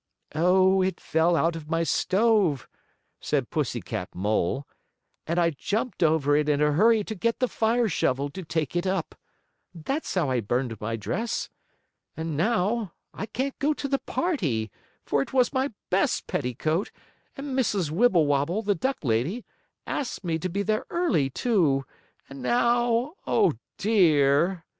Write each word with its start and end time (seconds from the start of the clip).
"Oh, 0.33 0.81
it 0.81 0.99
fell 0.99 1.35
out 1.35 1.55
of 1.55 1.69
my 1.69 1.83
stove," 1.83 2.67
said 3.19 3.51
Pussy 3.51 3.81
Cat 3.81 4.09
Mole, 4.15 4.65
"and 5.27 5.37
I 5.37 5.51
jumped 5.51 6.01
over 6.01 6.35
it 6.35 6.49
in 6.49 6.59
a 6.59 6.71
hurry 6.71 7.03
to 7.03 7.13
get 7.13 7.37
the 7.37 7.47
fire 7.47 7.87
shovel 7.87 8.31
to 8.31 8.41
take 8.43 8.75
it 8.75 8.87
up. 8.87 9.13
That's 9.75 10.11
how 10.15 10.31
I 10.31 10.39
burned 10.39 10.81
my 10.81 10.95
dress. 10.95 11.49
And 12.17 12.35
now 12.35 12.93
I 13.13 13.27
can't 13.27 13.59
go 13.59 13.75
to 13.75 13.87
the 13.87 13.99
party, 13.99 14.71
for 15.05 15.21
it 15.21 15.33
was 15.33 15.53
my 15.53 15.71
best 15.91 16.25
petticoat, 16.25 16.89
and 17.37 17.55
Mrs. 17.55 17.91
Wibblewobble, 17.91 18.63
the 18.63 18.73
duck 18.73 19.03
lady, 19.03 19.45
asked 19.85 20.23
me 20.23 20.39
to 20.39 20.49
be 20.49 20.63
there 20.63 20.87
early, 20.89 21.29
too; 21.29 21.85
and 22.27 22.41
now 22.41 23.13
Oh, 23.27 23.53
dear!" 23.77 24.65